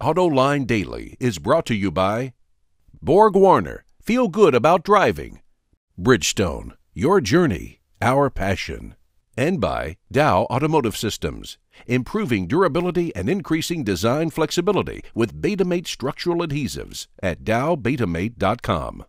[0.00, 2.34] AutoLine Daily is brought to you by
[3.00, 5.40] Borg Warner, feel good about driving.
[5.98, 8.94] Bridgestone, your journey, our passion.
[9.38, 11.56] And by Dow Automotive Systems,
[11.86, 19.06] improving durability and increasing design flexibility with Betamate structural adhesives at dowbetamate.com.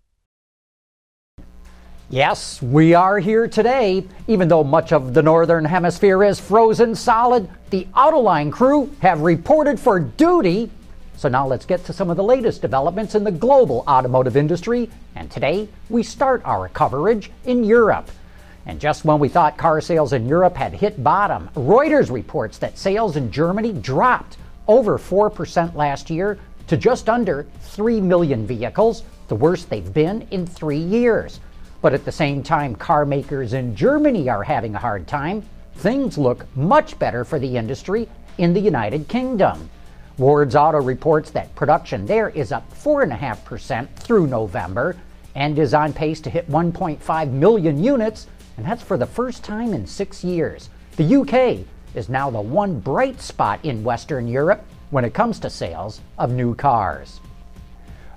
[2.09, 4.05] Yes, we are here today.
[4.27, 9.79] Even though much of the northern hemisphere is frozen solid, the Autoline crew have reported
[9.79, 10.71] for duty
[11.17, 14.87] so now let's get to some of the latest developments in the global automotive industry.
[15.15, 18.11] And today we start our coverage in Europe.
[18.67, 22.77] And just when we thought car sales in Europe had hit bottom, Reuters reports that
[22.77, 29.35] sales in Germany dropped over 4% last year to just under 3 million vehicles, the
[29.35, 31.39] worst they've been in three years.
[31.81, 35.43] But at the same time, car makers in Germany are having a hard time.
[35.75, 39.69] Things look much better for the industry in the United Kingdom.
[40.17, 44.95] Ward's Auto reports that production there is up 4.5% through November
[45.35, 48.25] and is on pace to hit 1.5 million units,
[48.57, 50.71] and that's for the first time in six years.
[50.95, 55.49] The UK is now the one bright spot in Western Europe when it comes to
[55.51, 57.19] sales of new cars.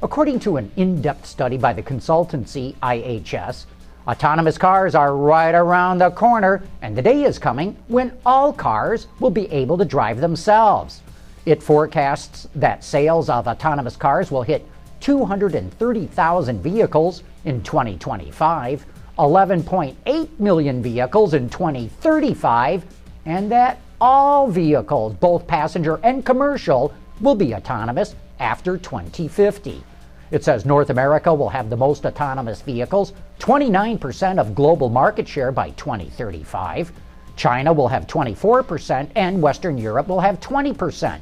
[0.02, 3.66] According to an in depth study by the consultancy IHS,
[4.08, 9.08] autonomous cars are right around the corner, and the day is coming when all cars
[9.18, 11.02] will be able to drive themselves.
[11.44, 14.66] It forecasts that sales of autonomous cars will hit
[15.00, 18.86] 230,000 vehicles in 2025,
[19.18, 22.86] 11.8 million vehicles in 2035,
[23.26, 29.84] and that all vehicles, both passenger and commercial, will be autonomous after 2050.
[30.31, 35.50] It says North America will have the most autonomous vehicles, 29% of global market share
[35.50, 36.92] by 2035.
[37.36, 41.19] China will have 24%, and Western Europe will have 20%.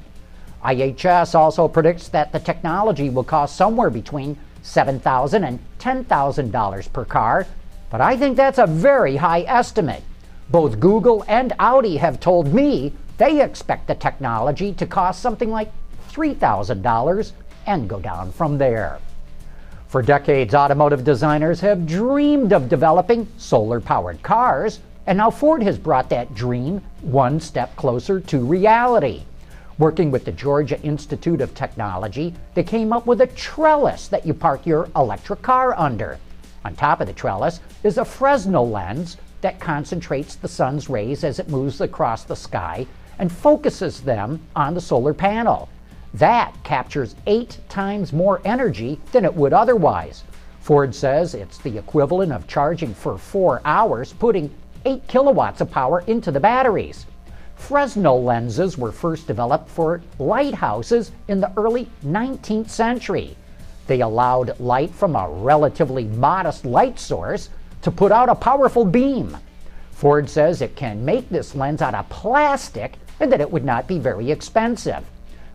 [0.64, 7.46] IHS also predicts that the technology will cost somewhere between $7,000 and $10,000 per car,
[7.90, 10.02] but I think that's a very high estimate.
[10.50, 15.72] Both Google and Audi have told me they expect the technology to cost something like
[16.10, 17.32] $3,000
[17.68, 18.98] and go down from there.
[19.88, 25.78] For decades, automotive designers have dreamed of developing solar powered cars, and now Ford has
[25.78, 29.22] brought that dream one step closer to reality.
[29.78, 34.34] Working with the Georgia Institute of Technology, they came up with a trellis that you
[34.34, 36.18] park your electric car under.
[36.64, 41.38] On top of the trellis is a Fresnel lens that concentrates the sun's rays as
[41.38, 42.86] it moves across the sky
[43.18, 45.68] and focuses them on the solar panel.
[46.14, 50.24] That captures eight times more energy than it would otherwise.
[50.60, 54.52] Ford says it's the equivalent of charging for four hours, putting
[54.84, 57.06] 8 kilowatts of power into the batteries.
[57.56, 63.36] Fresnel lenses were first developed for lighthouses in the early 19th century.
[63.86, 67.50] They allowed light from a relatively modest light source
[67.82, 69.36] to put out a powerful beam.
[69.90, 73.88] Ford says it can make this lens out of plastic and that it would not
[73.88, 75.04] be very expensive.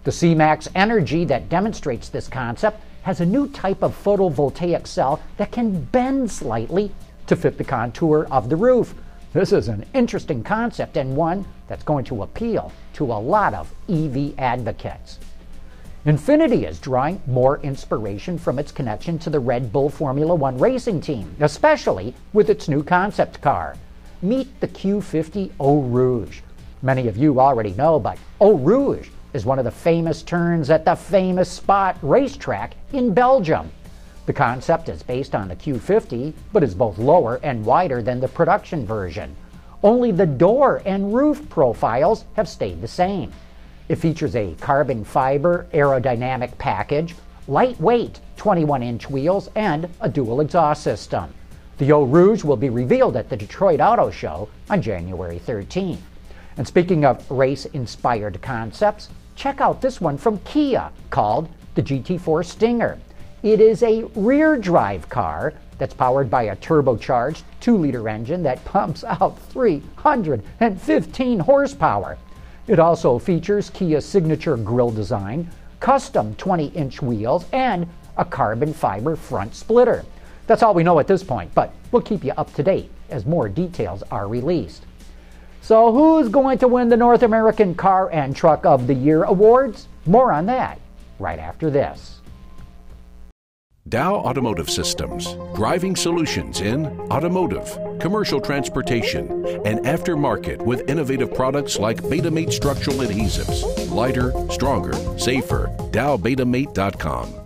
[0.04, 5.54] The C-Max Energy that demonstrates this concept has a new type of photovoltaic cell that
[5.54, 6.92] can bend slightly
[7.28, 8.96] to fit the contour of the roof.
[9.32, 13.74] This is an interesting concept and one that's going to appeal to a lot of
[13.90, 15.20] EV advocates.
[16.06, 21.00] Infiniti is drawing more inspiration from its connection to the Red Bull Formula One racing
[21.00, 23.78] team, especially with its new concept car.
[24.22, 26.42] Meet the Q50 Eau Rouge.
[26.82, 30.86] Many of you already know, but Eau Rouge is one of the famous turns at
[30.86, 33.72] the famous Spa racetrack in Belgium.
[34.26, 38.28] The concept is based on the Q50, but is both lower and wider than the
[38.28, 39.36] production version.
[39.84, 43.34] Only the door and roof profiles have stayed the same.
[43.90, 47.16] It features a carbon fiber aerodynamic package,
[47.48, 51.34] lightweight 21 inch wheels, and a dual exhaust system.
[51.80, 55.98] The Eau Rouge will be revealed at the Detroit Auto Show on January 13.
[56.56, 62.46] And speaking of race inspired concepts, check out this one from Kia called the GT4
[62.46, 63.00] Stinger.
[63.42, 68.64] It is a rear drive car that's powered by a turbocharged 2 liter engine that
[68.66, 72.18] pumps out 315 horsepower.
[72.68, 79.16] It also features Kia's signature grille design, custom 20 inch wheels, and a carbon fiber
[79.16, 80.06] front splitter.
[80.48, 83.26] That's all we know at this point, but we'll keep you up to date as
[83.26, 84.86] more details are released.
[85.64, 89.88] So, who's going to win the North American Car and Truck of the Year awards?
[90.06, 90.78] More on that
[91.20, 92.20] right after this.
[93.88, 102.02] Dow Automotive Systems, driving solutions in automotive, commercial transportation, and aftermarket with innovative products like
[102.04, 103.90] Betamate structural adhesives.
[103.90, 105.74] Lighter, stronger, safer.
[105.92, 107.43] DowBetamate.com.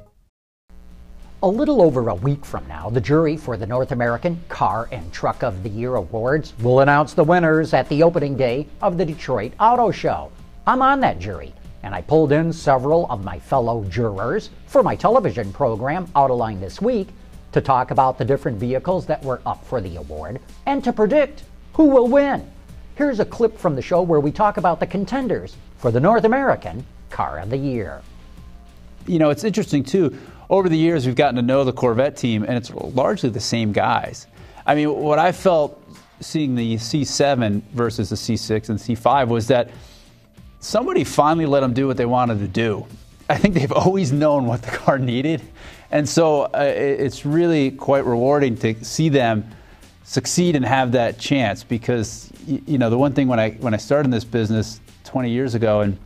[1.44, 5.14] A little over a week from now, the jury for the North American Car and
[5.14, 9.06] Truck of the Year Awards will announce the winners at the opening day of the
[9.06, 10.32] Detroit Auto Show.
[10.66, 11.54] I'm on that jury
[11.84, 16.82] and I pulled in several of my fellow jurors for my television program, Autoline This
[16.82, 17.10] Week,
[17.52, 21.44] to talk about the different vehicles that were up for the award and to predict
[21.74, 22.50] who will win.
[22.96, 26.24] Here's a clip from the show where we talk about the contenders for the North
[26.24, 28.02] American Car of the Year.
[29.06, 30.18] You know, it's interesting too.
[30.50, 33.74] Over the years, we've gotten to know the Corvette team, and it's largely the same
[33.74, 34.28] guys.
[34.66, 35.82] I mean, what I felt
[36.22, 39.70] seeing the C7 versus the C6 and C5 was that
[40.60, 42.86] somebody finally let them do what they wanted to do.
[43.30, 45.42] I think they've always known what the car needed.
[45.92, 49.50] And so uh, it's really quite rewarding to see them
[50.04, 53.78] succeed and have that chance because, you know, the one thing when I, when I
[53.78, 55.98] started in this business 20 years ago and,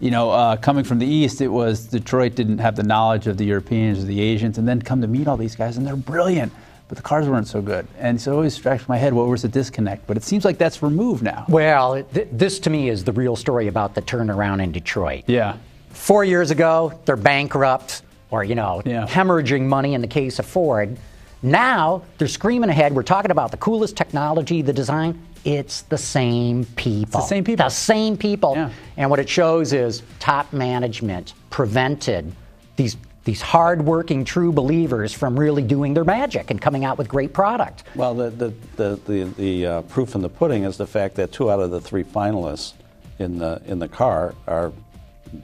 [0.00, 3.36] you know, uh, coming from the East, it was Detroit didn't have the knowledge of
[3.36, 5.96] the Europeans or the Asians, and then come to meet all these guys, and they're
[5.96, 6.52] brilliant
[6.88, 7.86] but the cars weren't so good.
[7.98, 10.06] And so it always strikes my head what was the disconnect.
[10.06, 11.44] But it seems like that's removed now.
[11.48, 15.24] Well, th- this to me is the real story about the turnaround in Detroit.
[15.26, 15.58] Yeah.
[15.90, 19.06] Four years ago, they're bankrupt or, you know, yeah.
[19.06, 20.96] hemorrhaging money in the case of Ford.
[21.42, 22.94] Now they're screaming ahead.
[22.94, 25.22] We're talking about the coolest technology, the design.
[25.44, 27.20] It's the same people.
[27.20, 27.64] It's the same people.
[27.64, 28.54] The same people.
[28.56, 28.70] Yeah.
[28.96, 32.32] And what it shows is top management prevented
[32.76, 37.34] these these hardworking, true believers from really doing their magic and coming out with great
[37.34, 37.82] product.
[37.94, 41.30] Well, the, the, the, the, the uh, proof in the pudding is the fact that
[41.30, 42.72] two out of the three finalists
[43.18, 44.72] in the, in the car are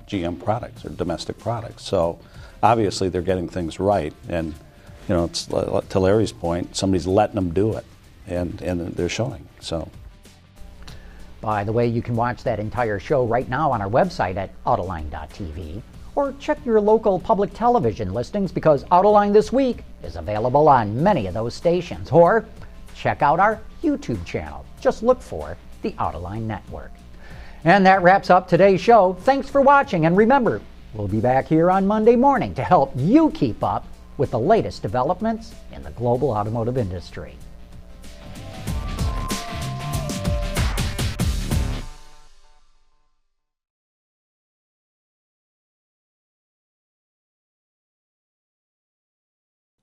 [0.08, 1.84] GM products or domestic products.
[1.84, 2.18] So
[2.62, 4.14] obviously they're getting things right.
[4.30, 4.54] And,
[5.08, 7.84] you know, it's, to Larry's point, somebody's letting them do it,
[8.26, 9.46] and, and they're showing.
[9.60, 9.88] So.
[11.40, 14.50] By the way, you can watch that entire show right now on our website at
[14.64, 15.82] autoline.tv
[16.16, 21.26] or check your local public television listings because Autoline This Week is available on many
[21.26, 22.10] of those stations.
[22.10, 22.46] Or
[22.94, 24.64] check out our YouTube channel.
[24.80, 26.92] Just look for the Autoline Network.
[27.64, 29.14] And that wraps up today's show.
[29.20, 30.60] Thanks for watching, and remember,
[30.92, 33.83] we'll be back here on Monday morning to help you keep up
[34.16, 37.36] with the latest developments in the global automotive industry.